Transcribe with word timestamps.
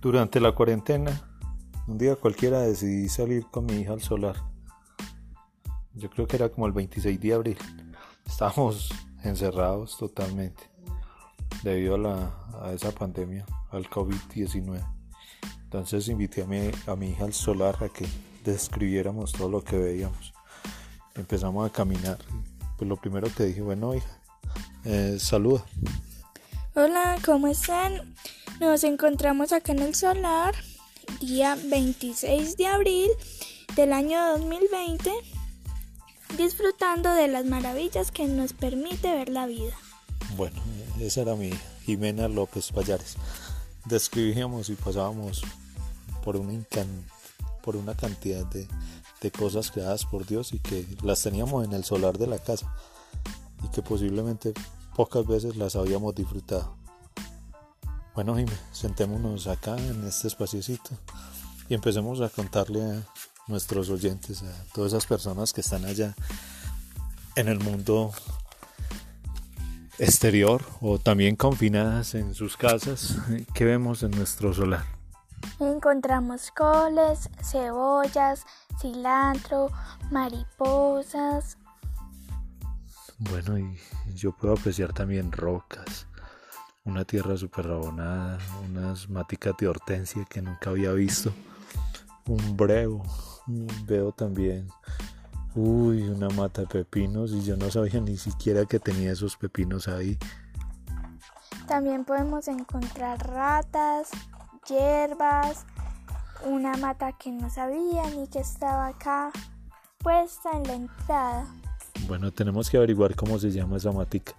Durante 0.00 0.40
la 0.40 0.52
cuarentena, 0.52 1.20
un 1.86 1.98
día 1.98 2.16
cualquiera 2.16 2.60
decidí 2.60 3.10
salir 3.10 3.44
con 3.50 3.66
mi 3.66 3.74
hija 3.74 3.92
al 3.92 4.00
solar. 4.00 4.34
Yo 5.92 6.08
creo 6.08 6.26
que 6.26 6.36
era 6.36 6.48
como 6.48 6.66
el 6.66 6.72
26 6.72 7.20
de 7.20 7.34
abril. 7.34 7.58
Estábamos 8.24 8.90
encerrados 9.22 9.98
totalmente 9.98 10.70
debido 11.62 11.96
a, 11.96 11.98
la, 11.98 12.34
a 12.62 12.72
esa 12.72 12.92
pandemia, 12.92 13.44
al 13.70 13.90
COVID-19. 13.90 14.82
Entonces 15.64 16.08
invité 16.08 16.44
a 16.44 16.46
mi, 16.46 16.70
a 16.86 16.96
mi 16.96 17.10
hija 17.10 17.24
al 17.24 17.34
solar 17.34 17.76
a 17.84 17.90
que 17.90 18.06
describiéramos 18.42 19.32
todo 19.32 19.50
lo 19.50 19.62
que 19.62 19.76
veíamos. 19.76 20.32
Empezamos 21.14 21.68
a 21.68 21.72
caminar. 21.72 22.16
Pues 22.78 22.88
lo 22.88 22.96
primero 22.96 23.28
que 23.36 23.44
dije, 23.44 23.60
bueno 23.60 23.94
hija, 23.94 24.18
eh, 24.86 25.18
saluda. 25.20 25.62
Hola, 26.74 27.18
¿cómo 27.22 27.48
están? 27.48 28.09
Nos 28.60 28.84
encontramos 28.84 29.52
acá 29.52 29.72
en 29.72 29.78
el 29.78 29.94
solar, 29.94 30.54
día 31.18 31.56
26 31.56 32.58
de 32.58 32.66
abril 32.66 33.08
del 33.74 33.94
año 33.94 34.22
2020, 34.32 35.10
disfrutando 36.36 37.10
de 37.14 37.26
las 37.26 37.46
maravillas 37.46 38.10
que 38.10 38.26
nos 38.26 38.52
permite 38.52 39.16
ver 39.16 39.30
la 39.30 39.46
vida. 39.46 39.72
Bueno, 40.36 40.60
esa 41.00 41.22
era 41.22 41.36
mi 41.36 41.52
Jimena 41.86 42.28
López 42.28 42.70
Payares. 42.70 43.16
Describíamos 43.86 44.68
y 44.68 44.74
pasábamos 44.74 45.40
por 46.22 46.36
una, 46.36 47.94
cantidad 47.94 48.44
de 48.44 49.30
cosas 49.30 49.70
creadas 49.70 50.04
por 50.04 50.26
Dios 50.26 50.52
y 50.52 50.58
que 50.58 50.86
las 51.02 51.22
teníamos 51.22 51.64
en 51.64 51.72
el 51.72 51.82
solar 51.82 52.18
de 52.18 52.26
la 52.26 52.38
casa 52.38 52.70
y 53.64 53.68
que 53.68 53.80
posiblemente 53.80 54.52
pocas 54.94 55.26
veces 55.26 55.56
las 55.56 55.76
habíamos 55.76 56.14
disfrutado. 56.14 56.79
Bueno, 58.14 58.36
Jimé, 58.36 58.52
sentémonos 58.72 59.46
acá 59.46 59.76
en 59.76 60.06
este 60.06 60.28
espaciocito 60.28 60.90
y 61.68 61.74
empecemos 61.74 62.20
a 62.20 62.28
contarle 62.28 62.82
a 62.82 63.02
nuestros 63.46 63.88
oyentes, 63.88 64.42
a 64.42 64.64
todas 64.74 64.92
esas 64.92 65.06
personas 65.06 65.52
que 65.52 65.60
están 65.60 65.84
allá 65.84 66.14
en 67.36 67.48
el 67.48 67.60
mundo 67.60 68.12
exterior 69.98 70.64
o 70.80 70.98
también 70.98 71.36
confinadas 71.36 72.14
en 72.14 72.34
sus 72.34 72.56
casas, 72.56 73.16
¿qué 73.54 73.64
vemos 73.64 74.02
en 74.02 74.10
nuestro 74.12 74.52
solar? 74.52 74.84
Encontramos 75.60 76.50
coles, 76.50 77.28
cebollas, 77.42 78.44
cilantro, 78.80 79.70
mariposas. 80.10 81.58
Bueno, 83.18 83.58
y 83.58 83.78
yo 84.14 84.32
puedo 84.32 84.54
apreciar 84.54 84.94
también 84.94 85.30
rocas, 85.30 86.06
una 86.84 87.04
tierra 87.04 87.36
súper 87.36 87.66
abonada, 87.66 88.38
unas 88.64 89.08
maticas 89.08 89.54
de 89.58 89.68
hortensia 89.68 90.24
que 90.24 90.40
nunca 90.40 90.70
había 90.70 90.92
visto, 90.92 91.32
un 92.26 92.56
brevo, 92.56 93.02
veo 93.84 94.12
también, 94.12 94.68
uy, 95.54 96.02
una 96.02 96.28
mata 96.30 96.62
de 96.62 96.66
pepinos 96.66 97.32
y 97.32 97.42
yo 97.42 97.56
no 97.56 97.70
sabía 97.70 98.00
ni 98.00 98.16
siquiera 98.16 98.64
que 98.64 98.78
tenía 98.78 99.12
esos 99.12 99.36
pepinos 99.36 99.88
ahí. 99.88 100.18
También 101.66 102.04
podemos 102.04 102.48
encontrar 102.48 103.28
ratas, 103.28 104.10
hierbas, 104.68 105.66
una 106.44 106.76
mata 106.76 107.12
que 107.12 107.30
no 107.30 107.50
sabía 107.50 108.08
ni 108.10 108.26
que 108.28 108.40
estaba 108.40 108.88
acá 108.88 109.30
puesta 109.98 110.50
en 110.54 110.62
la 110.64 110.74
entrada. 110.74 111.46
Bueno, 112.08 112.32
tenemos 112.32 112.70
que 112.70 112.78
averiguar 112.78 113.14
cómo 113.14 113.38
se 113.38 113.50
llama 113.50 113.76
esa 113.76 113.92
matica. 113.92 114.32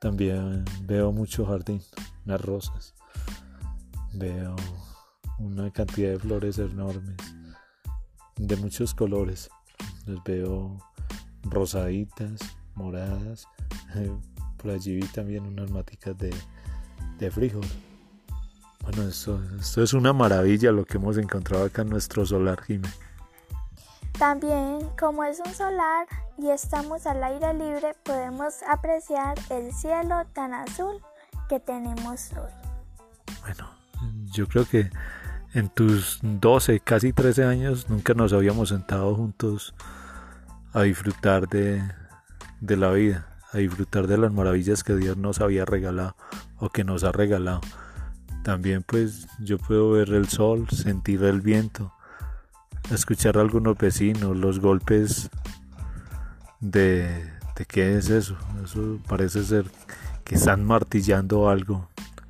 También 0.00 0.64
veo 0.84 1.12
mucho 1.12 1.44
jardín, 1.44 1.82
unas 2.24 2.40
rosas. 2.40 2.94
Veo 4.14 4.56
una 5.38 5.70
cantidad 5.70 6.12
de 6.12 6.18
flores 6.18 6.58
enormes, 6.58 7.16
de 8.36 8.56
muchos 8.56 8.94
colores. 8.94 9.50
Los 10.06 10.24
veo 10.24 10.78
rosaditas, 11.42 12.40
moradas. 12.74 13.46
Por 14.56 14.70
allí 14.70 14.96
vi 14.96 15.06
también 15.08 15.44
unas 15.44 15.70
maticas 15.70 16.16
de, 16.16 16.34
de 17.18 17.30
frijol. 17.30 17.66
Bueno, 18.82 19.02
esto, 19.02 19.38
esto 19.60 19.82
es 19.82 19.92
una 19.92 20.14
maravilla 20.14 20.72
lo 20.72 20.86
que 20.86 20.96
hemos 20.96 21.18
encontrado 21.18 21.66
acá 21.66 21.82
en 21.82 21.90
nuestro 21.90 22.24
solar, 22.24 22.62
Jiménez. 22.62 22.98
También, 24.18 24.80
como 24.98 25.24
es 25.24 25.40
un 25.44 25.52
solar 25.52 26.06
y 26.42 26.50
estamos 26.50 27.06
al 27.06 27.22
aire 27.22 27.52
libre, 27.52 27.94
podemos 28.02 28.62
apreciar 28.68 29.38
el 29.50 29.72
cielo 29.74 30.22
tan 30.32 30.54
azul 30.54 30.96
que 31.48 31.60
tenemos 31.60 32.30
hoy. 32.32 32.50
Bueno, 33.42 33.70
yo 34.32 34.46
creo 34.46 34.64
que 34.64 34.90
en 35.52 35.68
tus 35.68 36.20
12, 36.22 36.80
casi 36.80 37.12
13 37.12 37.44
años 37.44 37.90
nunca 37.90 38.14
nos 38.14 38.32
habíamos 38.32 38.70
sentado 38.70 39.14
juntos 39.14 39.74
a 40.72 40.82
disfrutar 40.82 41.48
de, 41.48 41.82
de 42.60 42.76
la 42.76 42.90
vida, 42.90 43.26
a 43.52 43.58
disfrutar 43.58 44.06
de 44.06 44.16
las 44.16 44.32
maravillas 44.32 44.82
que 44.82 44.96
Dios 44.96 45.18
nos 45.18 45.40
había 45.40 45.66
regalado 45.66 46.16
o 46.58 46.70
que 46.70 46.84
nos 46.84 47.04
ha 47.04 47.12
regalado. 47.12 47.60
También 48.44 48.82
pues 48.82 49.26
yo 49.40 49.58
puedo 49.58 49.90
ver 49.90 50.08
el 50.10 50.28
sol, 50.28 50.68
sentir 50.70 51.22
el 51.24 51.42
viento, 51.42 51.92
escuchar 52.90 53.36
a 53.36 53.42
algunos 53.42 53.76
vecinos, 53.76 54.36
los 54.36 54.60
golpes 54.60 55.30
de, 56.60 57.32
qué 57.68 57.96
es 57.96 58.10
eso. 58.10 58.36
Eso 58.64 58.98
parece 59.08 59.42
ser 59.44 59.66
que 60.24 60.36
están 60.36 60.64
martillando 60.64 61.48
algo 61.48 61.88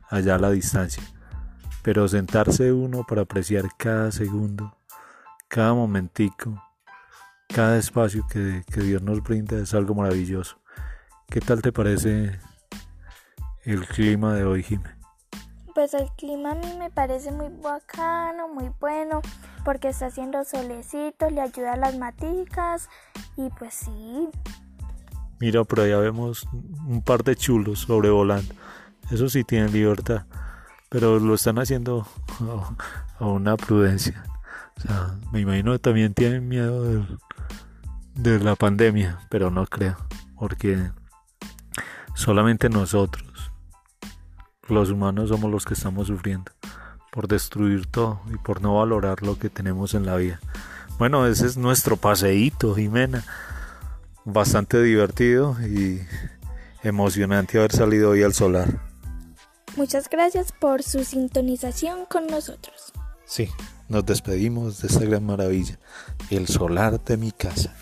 allá 0.09 0.37
a 0.37 0.39
la 0.39 0.51
distancia. 0.51 1.03
Pero 1.83 2.09
sentarse 2.09 2.73
uno 2.73 3.05
para 3.07 3.23
apreciar 3.23 3.65
cada 3.77 4.13
segundo, 4.13 4.77
cada 5.49 5.75
momentico, 5.75 6.63
cada 7.49 7.79
espacio 7.79 8.27
que, 8.31 8.65
que 8.73 8.81
Dios 8.83 9.03
nos 9.03 9.23
brinda 9.23 9.59
es 9.59 9.75
algo 9.75 9.95
maravilloso. 9.95 10.61
¿Qué 11.29 11.41
tal 11.41 11.63
te 11.63 11.73
parece 11.73 12.39
el 13.65 13.87
clima 13.87 14.35
de 14.35 14.45
hoy, 14.45 14.63
Jiménez? 14.63 15.00
Pues 15.75 15.95
el 15.95 16.11
clima 16.17 16.53
a 16.53 16.55
mí 16.55 16.75
me 16.79 16.91
parece 16.91 17.31
muy 17.31 17.49
bacano, 17.49 18.49
muy 18.49 18.71
bueno, 18.81 19.21
porque 19.65 19.89
está 19.89 20.07
haciendo 20.07 20.45
solecito, 20.45 21.31
le 21.31 21.41
ayuda 21.41 21.75
a 21.75 21.77
las 21.77 21.97
maticas 21.97 22.89
y 23.37 23.51
pues 23.51 23.75
sí. 23.75 24.29
Mira, 25.39 25.65
por 25.65 25.81
allá 25.81 25.99
vemos 25.99 26.47
un 26.53 27.03
par 27.03 27.23
de 27.23 27.37
chulos 27.37 27.81
sobrevolando. 27.81 28.55
Eso 29.11 29.29
sí 29.29 29.45
tienen 29.45 29.73
libertad, 29.73 30.27
pero 30.89 31.19
lo 31.19 31.35
están 31.35 31.59
haciendo 31.59 32.07
a, 33.19 33.25
una 33.25 33.57
prudencia. 33.57 34.25
O 34.77 34.81
sea, 34.81 35.15
me 35.33 35.41
imagino 35.41 35.73
que 35.73 35.79
también 35.79 36.15
tienen 36.15 36.49
miedo 36.49 36.85
de, 36.85 37.05
de 38.15 38.41
la 38.41 38.57
pandemia, 38.57 39.19
pero 39.29 39.51
no 39.51 39.67
creo, 39.67 39.97
porque 40.37 40.91
solamente 42.15 42.69
nosotros 42.69 43.30
los 44.71 44.91
humanos 44.91 45.29
somos 45.29 45.51
los 45.51 45.65
que 45.65 45.75
estamos 45.75 46.09
sufriendo 46.09 46.53
por 47.11 47.29
destruir 47.29 47.87
todo 47.87 48.21
y 48.33 48.37
por 48.37 48.63
no 48.63 48.77
valorar 48.77 49.23
lo 49.23 49.39
que 49.39 49.51
tenemos 49.51 49.95
en 49.95 50.07
la 50.07 50.17
vida. 50.17 50.41
Bueno, 50.99 51.27
ese 51.27 51.47
es 51.47 51.57
nuestro 51.57 51.97
paseíto, 51.97 52.75
Jimena. 52.75 53.25
Bastante 54.25 54.83
divertido 54.83 55.57
y 55.61 56.01
emocionante 56.83 57.59
haber 57.59 57.73
salido 57.73 58.11
hoy 58.11 58.23
al 58.23 58.35
solar. 58.35 58.81
Muchas 59.77 60.09
gracias 60.09 60.53
por 60.53 60.83
su 60.83 61.05
sintonización 61.05 62.05
con 62.07 62.27
nosotros. 62.27 62.93
Sí, 63.25 63.49
nos 63.89 64.05
despedimos 64.05 64.83
de 64.83 64.89
esta 64.89 65.05
gran 65.05 65.25
maravilla, 65.25 65.79
el 66.31 66.49
solar 66.49 67.03
de 67.03 67.17
mi 67.17 67.33
casa. 67.33 67.75